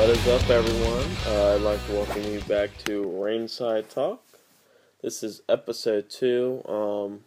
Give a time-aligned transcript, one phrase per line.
[0.00, 1.06] up, everyone?
[1.26, 4.24] Uh, I'd like to welcome you back to Ringside Talk.
[5.02, 6.62] This is episode two.
[6.66, 7.20] Um,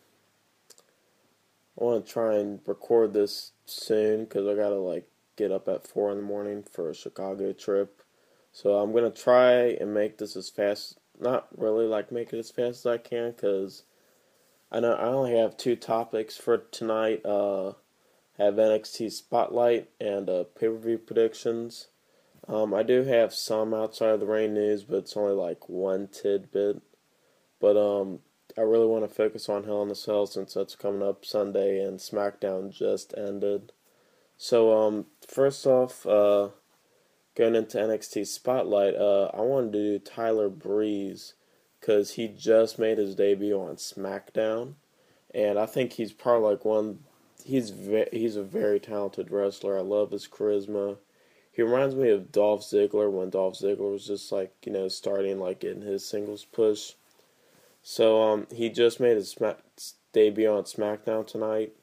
[1.79, 5.85] I want to try and record this soon because I gotta like get up at
[5.85, 8.01] four in the morning for a Chicago trip.
[8.51, 10.97] So I'm gonna try and make this as fast.
[11.19, 13.83] Not really like make it as fast as I can because
[14.71, 17.21] I know I only have two topics for tonight.
[17.23, 17.73] Uh,
[18.39, 21.89] I have NXT Spotlight and uh, pay per view predictions.
[22.47, 26.07] Um, I do have some outside of the rain news, but it's only like one
[26.07, 26.81] tidbit.
[27.59, 28.19] But um,
[28.57, 31.83] I really want to focus on Hell in a Cell since that's coming up Sunday
[31.83, 33.71] and SmackDown just ended.
[34.37, 36.49] So um, first off, uh,
[37.35, 41.33] going into NXT Spotlight, uh, I wanted to do Tyler Breeze
[41.79, 44.73] because he just made his debut on SmackDown,
[45.33, 46.99] and I think he's probably like one.
[47.43, 49.77] He's ve- he's a very talented wrestler.
[49.77, 50.97] I love his charisma
[51.53, 55.39] he reminds me of Dolph Ziggler when Dolph Ziggler was just like you know starting
[55.39, 56.93] like getting his singles push.
[57.83, 59.35] So um, he just made his
[60.13, 61.73] debut on SmackDown tonight.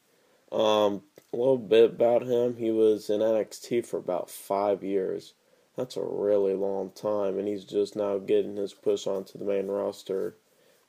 [0.50, 5.34] Um, a little bit about him: he was in NXT for about five years.
[5.76, 9.68] That's a really long time, and he's just now getting his push onto the main
[9.68, 10.36] roster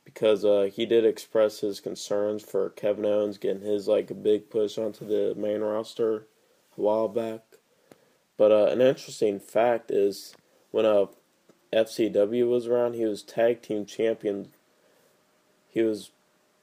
[0.03, 4.49] because uh, he did express his concerns for Kevin Owens getting his like a big
[4.49, 6.25] push onto the main roster
[6.75, 7.43] a while back.
[8.41, 10.33] But uh, an interesting fact is
[10.71, 11.05] when uh,
[11.71, 14.47] FCW was around, he was tag team champion.
[15.69, 16.09] He was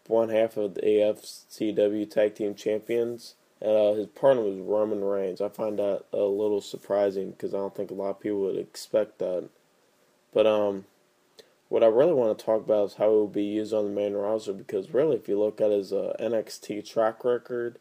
[0.08, 5.40] one half of the AFCW tag team champions, and uh, his partner was Roman Reigns.
[5.40, 8.56] I find that a little surprising because I don't think a lot of people would
[8.56, 9.48] expect that.
[10.34, 10.86] But um,
[11.68, 13.90] what I really want to talk about is how it will be used on the
[13.92, 17.78] main roster because really, if you look at his uh, NXT track record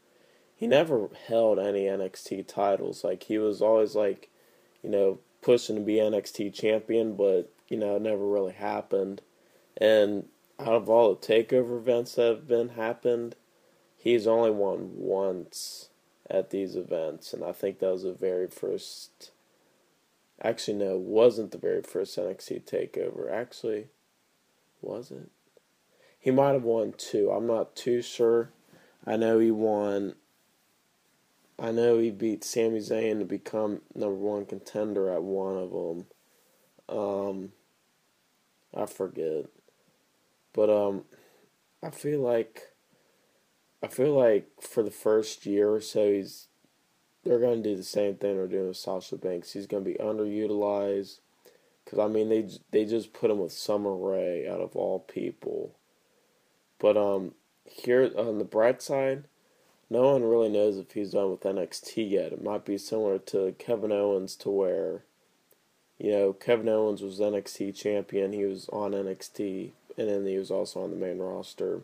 [0.57, 3.03] he never held any NXT titles.
[3.03, 4.29] Like he was always like,
[4.83, 9.21] you know, pushing to be NXT champion, but you know, it never really happened.
[9.79, 10.25] And
[10.59, 13.35] out of all the takeover events that have been happened,
[13.95, 15.89] he's only won once
[16.29, 19.31] at these events, and I think that was the very first.
[20.41, 23.31] Actually, no, wasn't the very first NXT takeover.
[23.31, 23.87] Actually,
[24.81, 25.29] was it?
[26.19, 27.31] He might have won two.
[27.31, 28.49] I'm not too sure.
[29.05, 30.15] I know he won
[31.59, 36.05] I know he beat Sami Zayn to become number one contender at one of them.
[36.89, 37.51] Um,
[38.75, 39.45] I forget,
[40.53, 41.05] but um,
[41.83, 42.73] I feel like
[43.81, 46.47] I feel like for the first year or so, he's
[47.23, 49.51] they're gonna do the same thing they're doing with Sasha Banks.
[49.51, 51.19] He's gonna be underutilized
[51.83, 55.75] because I mean they they just put him with Summer Rae out of all people.
[56.79, 57.33] But um,
[57.65, 59.23] here on the bright side
[59.89, 62.33] no one really knows if he's done with NXT yet.
[62.33, 65.03] It might be similar to Kevin Owens, to where,
[65.97, 68.33] you know, Kevin Owens was NXT champion.
[68.33, 71.81] He was on NXT, and then he was also on the main roster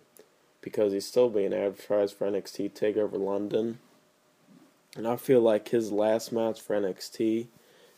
[0.62, 3.80] because he's still being advertised for NXT Takeover London.
[4.96, 7.48] And I feel like his last match for NXT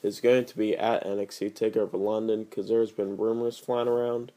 [0.01, 4.31] is going to be at NXT Takeover London because there's been rumors flying around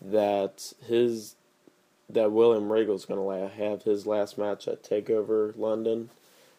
[0.00, 1.35] that his
[2.08, 6.10] that William Regal is going to have his last match at Takeover London,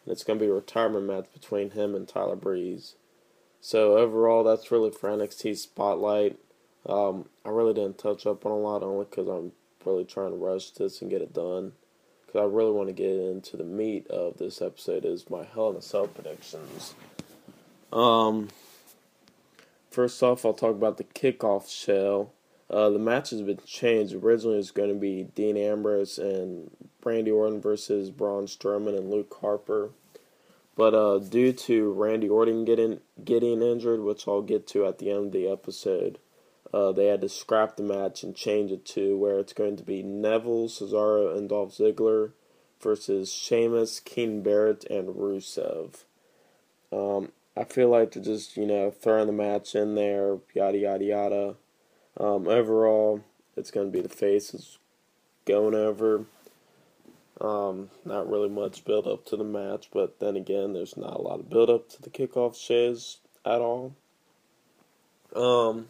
[0.04, 2.94] and it's going to be a retirement match between him and Tyler Breeze.
[3.60, 6.38] So overall, that's really for NXT Spotlight.
[6.86, 9.52] Um, I really didn't touch up on a lot only because I'm
[9.84, 11.72] really trying to rush this and get it done.
[12.26, 15.70] Because I really want to get into the meat of this episode is my Hell
[15.70, 16.94] in a Cell predictions.
[17.90, 18.48] Um,
[19.90, 22.30] first off, I'll talk about the kickoff show.
[22.70, 24.14] Uh, the match has been changed.
[24.14, 26.70] Originally, it was going to be Dean Ambrose and
[27.02, 29.90] Randy Orton versus Braun Strowman and Luke Harper.
[30.76, 35.10] But uh, due to Randy Orton getting getting injured, which I'll get to at the
[35.10, 36.18] end of the episode,
[36.72, 39.82] uh, they had to scrap the match and change it to where it's going to
[39.82, 42.32] be Neville, Cesaro, and Dolph Ziggler
[42.80, 46.04] versus Sheamus, King Barrett, and Rusev.
[46.92, 51.04] Um, I feel like they're just you know throwing the match in there, yada yada
[51.04, 51.54] yada.
[52.18, 53.22] Um, overall,
[53.56, 54.78] it's going to be the faces
[55.44, 56.24] going over.
[57.40, 61.22] Um, not really much build up to the match, but then again, there's not a
[61.22, 63.94] lot of build up to the kickoff shows at all.
[65.36, 65.88] Um,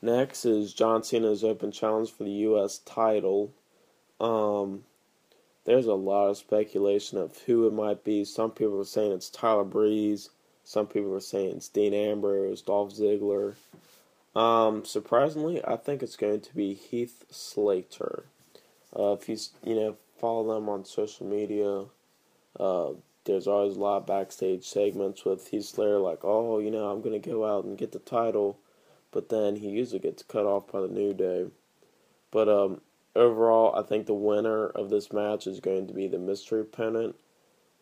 [0.00, 2.78] next is John Cena's open challenge for the U.S.
[2.78, 3.52] title.
[4.20, 4.84] Um,
[5.66, 8.24] there's a lot of speculation of who it might be.
[8.24, 10.30] Some people are saying it's Tyler Breeze.
[10.62, 13.54] Some people are saying it's Dean Ambrose, Dolph Ziggler.
[14.34, 18.24] Um, surprisingly, I think it's going to be Heath Slater.
[18.96, 21.84] Uh, if you you know follow them on social media,
[22.58, 22.94] uh,
[23.24, 27.00] there's always a lot of backstage segments with Heath Slater, like, oh, you know, I'm
[27.00, 28.58] going to go out and get the title.
[29.10, 31.46] But then he usually gets cut off by the New Day.
[32.30, 32.80] But um,
[33.14, 37.14] overall, I think the winner of this match is going to be the mystery opponent.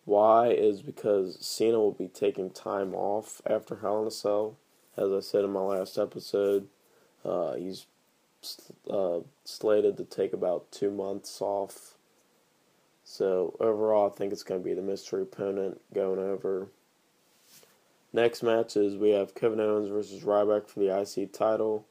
[0.05, 4.57] Why is because Cena will be taking time off after Hell in a Cell.
[4.97, 6.69] As I said in my last episode,
[7.25, 7.87] uh, he's
[8.91, 11.95] uh, slated to take about two months off.
[13.05, 16.69] So overall, I think it's going to be the mystery opponent going over.
[18.13, 21.87] Next match is we have Kevin Owens versus Ryback for the IC title.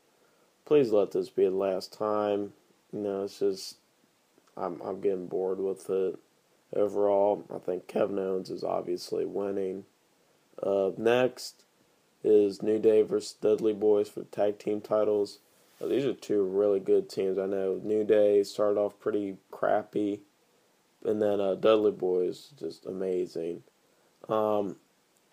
[0.66, 2.54] Please let this be the last time.
[2.94, 3.78] You know, it's just
[4.56, 6.20] I'm I'm getting bored with it.
[6.76, 9.86] Overall, I think Kevin Owens is obviously winning.
[10.62, 11.64] Uh, next
[12.24, 15.40] is New Day versus Dudley Boyz for the tag team titles.
[15.82, 17.38] Uh, these are two really good teams.
[17.38, 20.22] I know New Day started off pretty crappy,
[21.04, 23.64] and then uh, Dudley Boyz just amazing.
[24.30, 24.76] Um,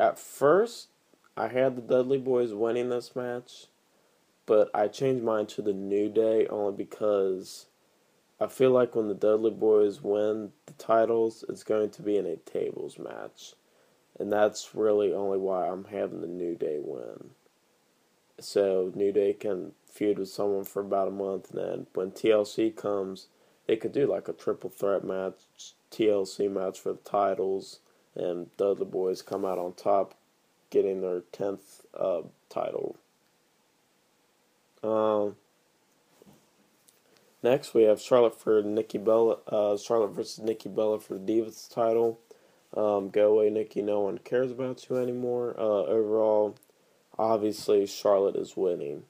[0.00, 0.88] at first,
[1.36, 3.66] I had the Dudley Boyz winning this match,
[4.46, 7.66] but I changed mine to the New Day only because
[8.40, 12.26] I feel like when the Dudley Boys win the titles, it's going to be in
[12.26, 13.54] a tables match.
[14.18, 17.30] And that's really only why I'm having the New Day win.
[18.40, 22.74] So New Day can feud with someone for about a month, and then when TLC
[22.74, 23.28] comes,
[23.66, 27.80] they could do like a triple threat match, TLC match for the titles,
[28.14, 30.14] and the other boys come out on top,
[30.70, 32.96] getting their tenth uh, title.
[34.82, 35.36] Um,
[37.42, 39.38] next, we have Charlotte for Nikki Bella.
[39.46, 42.20] Uh, Charlotte versus Nikki Bella for the Divas title.
[42.76, 43.82] Um, go away, Nikki.
[43.82, 45.54] No one cares about you anymore.
[45.58, 46.56] Uh, overall,
[47.18, 49.04] obviously, Charlotte is winning.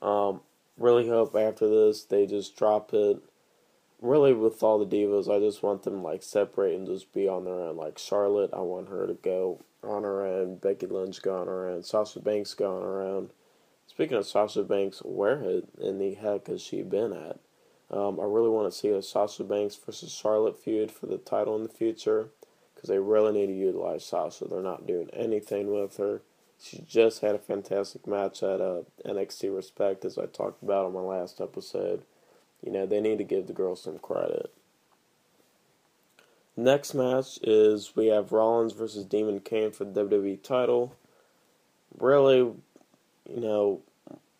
[0.00, 0.40] Um,
[0.78, 3.20] really hope after this they just drop it.
[4.00, 7.44] Really, with all the divas, I just want them like separate and just be on
[7.44, 7.76] their own.
[7.76, 10.56] Like Charlotte, I want her to go on her own.
[10.56, 11.82] Becky Lynch go on her own.
[11.82, 13.30] Sasha Banks go on her own.
[13.86, 15.42] Speaking of Sasha Banks, where
[15.78, 17.40] in the heck has she been at?
[17.90, 21.56] Um, I really want to see a Sasha Banks versus Charlotte feud for the title
[21.56, 22.28] in the future
[22.80, 24.46] because they really need to utilize Sasha.
[24.46, 26.22] They're not doing anything with her.
[26.58, 30.94] She just had a fantastic match at uh, NXT Respect, as I talked about on
[30.94, 32.04] my last episode.
[32.64, 34.50] You know, they need to give the girl some credit.
[36.56, 40.94] Next match is we have Rollins versus Demon Kane for the WWE title.
[41.98, 42.60] Really, you
[43.28, 43.82] know,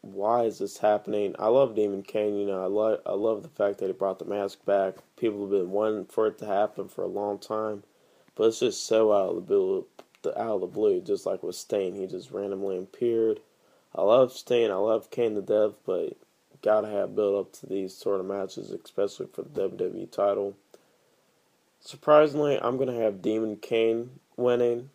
[0.00, 1.34] why is this happening?
[1.38, 2.36] I love Demon Kane.
[2.36, 4.94] You know, I love I love the fact that he brought the mask back.
[5.16, 7.82] People have been wanting for it to happen for a long time,
[8.34, 9.86] but it's just so out of the blue.
[10.36, 13.40] Out of the blue, just like with Sting, he just randomly appeared.
[13.94, 14.70] I love Sting.
[14.70, 16.14] I love Kane to death, but
[16.60, 20.56] gotta have build up to these sort of matches, especially for the WWE title.
[21.80, 24.90] Surprisingly, I'm gonna have Demon Kane winning,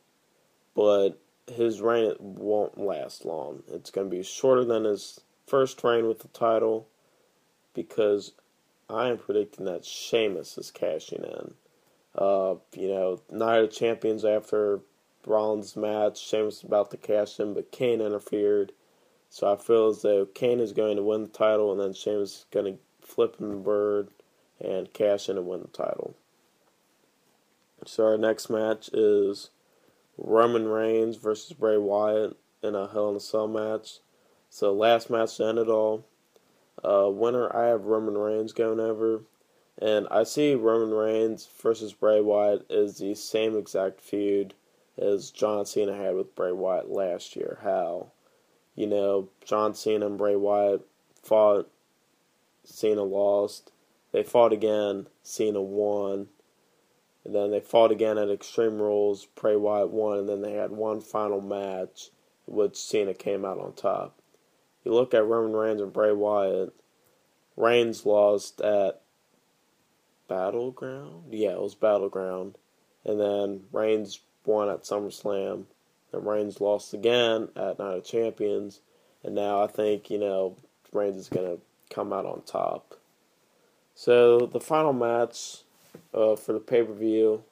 [0.75, 1.17] but
[1.47, 3.63] his reign won't last long.
[3.67, 6.87] It's gonna be shorter than his first reign with the title,
[7.73, 8.33] because
[8.87, 11.55] I am predicting that Sheamus is cashing in.
[12.17, 14.79] Uh, you know, Night of Champions after
[15.25, 18.71] Rollins' match, Sheamus about to cash in, but Kane interfered.
[19.29, 22.31] So I feel as though Kane is going to win the title, and then Sheamus
[22.31, 24.09] is going to flip him the bird
[24.63, 26.15] and cash in and win the title.
[27.85, 29.49] So our next match is
[30.17, 33.99] Roman Reigns versus Bray Wyatt in a Hell in a Cell match.
[34.49, 36.05] So last match to end it all.
[36.83, 39.21] Uh, winner, I have Roman Reigns going over.
[39.77, 44.53] And I see Roman Reigns versus Bray Wyatt is the same exact feud
[44.97, 47.59] as John Cena had with Bray Wyatt last year.
[47.61, 48.11] How,
[48.75, 50.87] you know, John Cena and Bray Wyatt
[51.21, 51.69] fought,
[52.63, 53.71] Cena lost.
[54.11, 56.27] They fought again, Cena won.
[57.25, 60.71] And then they fought again at Extreme Rules, Bray Wyatt won, and then they had
[60.71, 62.11] one final match,
[62.45, 64.21] which Cena came out on top.
[64.83, 66.73] You look at Roman Reigns and Bray Wyatt,
[67.57, 69.01] Reigns lost at
[70.27, 71.25] Battleground?
[71.31, 72.55] Yeah, it was Battleground.
[73.03, 75.65] And then Reigns won at SummerSlam.
[76.11, 78.79] And Reigns lost again at Night of Champions.
[79.23, 80.55] And now I think, you know,
[80.91, 81.61] Reigns is going to
[81.93, 82.95] come out on top.
[83.93, 85.63] So the final match
[86.13, 87.43] uh, for the pay per view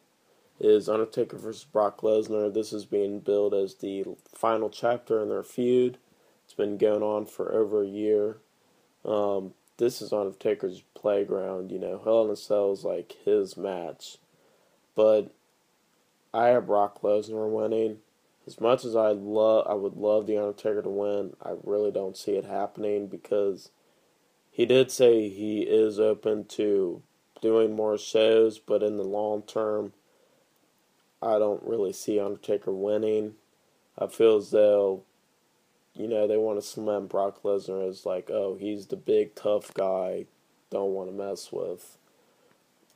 [0.59, 2.53] is Undertaker versus Brock Lesnar.
[2.53, 5.97] This is being billed as the final chapter in their feud.
[6.45, 8.37] It's been going on for over a year.
[9.05, 12.01] Um, this is on Undertaker's playground, you know.
[12.03, 14.17] Hell in a Cell is like his match.
[14.95, 15.33] But
[16.33, 17.97] I have Brock Lesnar winning.
[18.45, 21.35] As much as I love, I would love the Undertaker to win.
[21.41, 23.71] I really don't see it happening because
[24.51, 27.01] he did say he is open to
[27.41, 29.93] doing more shows, but in the long term,
[31.21, 33.35] I don't really see Undertaker winning.
[33.97, 35.03] I feel as though,
[35.95, 39.73] you know, they want to cement Brock Lesnar as like, oh, he's the big tough
[39.73, 40.25] guy,
[40.69, 41.97] don't want to mess with.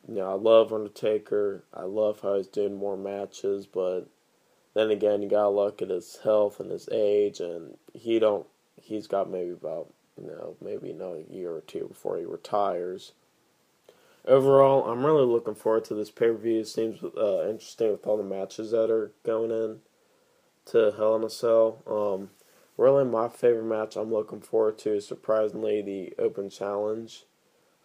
[0.07, 1.63] You know, I love Undertaker.
[1.73, 4.07] I love how he's doing more matches, but
[4.73, 8.47] then again, you gotta look at his health and his age, and he don't.
[8.81, 13.11] He's got maybe about you know maybe another year or two before he retires.
[14.25, 16.59] Overall, I'm really looking forward to this pay per view.
[16.59, 19.79] It seems uh, interesting with all the matches that are going in
[20.67, 21.81] to Hell in a Cell.
[21.85, 22.29] Um,
[22.77, 27.23] really, my favorite match I'm looking forward to is surprisingly the Open Challenge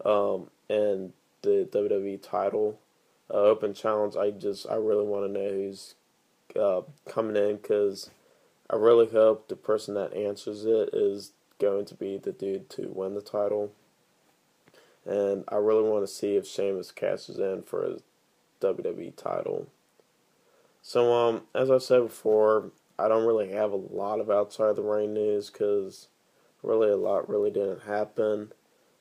[0.05, 2.79] um, and the WWE title.
[3.31, 5.95] Uh, open Challenge, I just I really want to know who's
[6.59, 8.11] uh, coming in because
[8.69, 12.91] I really hope the person that answers it is going to be the dude to
[12.93, 13.73] win the title.
[15.05, 18.03] And I really want to see if Sheamus cashes in for his
[18.61, 19.69] WWE title.
[20.81, 24.83] So, um, as I said before, I don't really have a lot of outside the
[24.83, 26.09] ring news because
[26.63, 28.53] really a lot really didn't happen.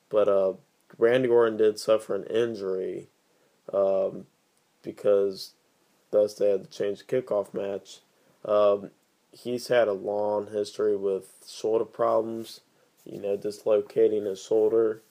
[0.09, 0.53] But uh,
[0.97, 3.09] Randy Orton did suffer an injury
[3.73, 4.25] um,
[4.83, 5.53] because
[6.11, 7.99] thus they had to change the kickoff match.
[8.43, 8.91] Um,
[9.31, 12.61] he's had a long history with shoulder problems,
[13.05, 15.01] you know, dislocating his shoulder,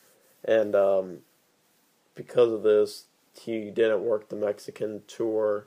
[0.44, 1.18] and um,
[2.14, 3.04] because of this,
[3.40, 5.66] he didn't work the Mexican tour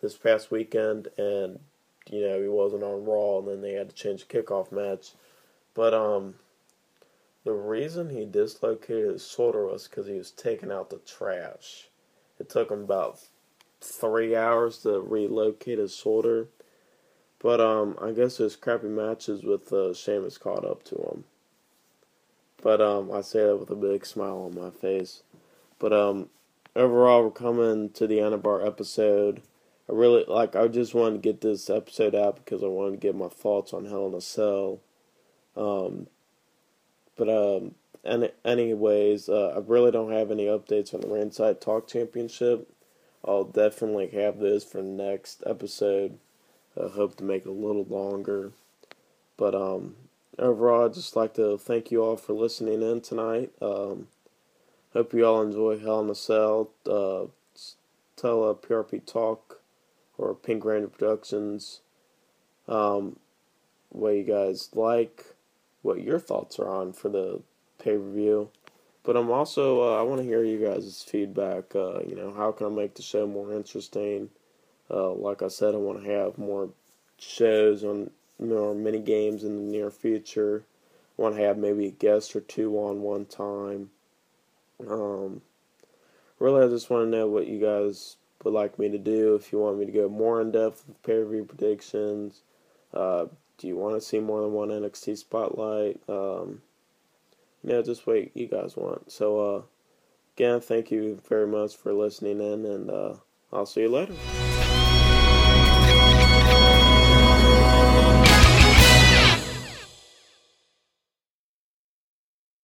[0.00, 1.58] this past weekend, and
[2.10, 5.12] you know he wasn't on Raw, and then they had to change the kickoff match.
[5.74, 6.34] But um,
[7.44, 11.88] the reason he dislocated his shoulder was because he was taking out the trash.
[12.38, 13.20] It took him about
[13.80, 16.48] three hours to relocate his shoulder.
[17.40, 21.24] But um, I guess his crappy matches with uh, Sheamus caught up to him.
[22.60, 25.22] But um, I say that with a big smile on my face.
[25.78, 26.28] But um,
[26.74, 29.42] overall, we're coming to the end of our episode.
[29.88, 30.54] I really like.
[30.54, 33.72] I just wanted to get this episode out because I wanted to get my thoughts
[33.72, 34.80] on Hell in a Cell.
[35.56, 36.08] Um,
[37.16, 41.88] but um, any, anyways, uh, I really don't have any updates on the Ringside Talk
[41.88, 42.68] Championship.
[43.24, 46.18] I'll definitely have this for next episode.
[46.80, 48.52] I hope to make it a little longer.
[49.36, 49.96] But um,
[50.38, 53.50] overall, I'd just like to thank you all for listening in tonight.
[53.60, 54.08] Um,
[54.92, 56.70] hope you all enjoy Hell in a Cell.
[56.86, 57.26] Uh,
[58.16, 59.57] tell uh, PRP Talk
[60.18, 61.80] or Pink Ranger Productions
[62.68, 63.16] um,
[63.88, 65.34] what you guys like,
[65.82, 67.40] what your thoughts are on for the
[67.78, 68.50] pay per view.
[69.02, 71.74] But I'm also uh, I want to hear you guys' feedback.
[71.74, 74.28] Uh, you know, how can I make the show more interesting?
[74.90, 76.70] Uh, like I said, I want to have more
[77.18, 80.64] shows on more mini games in the near future.
[81.18, 83.90] I want to have maybe a guest or two on one time.
[84.86, 85.40] Um,
[86.38, 89.34] really, I just want to know what you guys would like me to do.
[89.34, 92.42] If you want me to go more in depth with pay per view predictions,
[92.94, 93.26] uh,
[93.58, 96.00] do you want to see more than one NXT spotlight?
[96.08, 96.62] Um,
[97.64, 99.10] yeah, just what you guys want.
[99.10, 99.62] So, uh,
[100.36, 103.14] again, thank you very much for listening in, and uh,
[103.52, 104.14] I'll see you later.